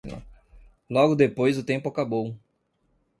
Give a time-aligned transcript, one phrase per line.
[0.89, 2.35] Logo depois o tempo acabou.